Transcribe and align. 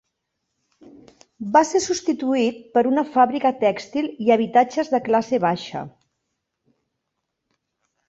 Va 1.57 1.61
ser 1.71 1.81
substituït 1.87 2.57
per 2.79 2.83
una 2.93 3.05
fàbrica 3.19 3.53
tèxtil 3.61 4.11
i 4.27 4.35
habitatges 4.39 4.93
de 4.97 5.05
classe 5.11 5.45
baixa. 5.49 5.87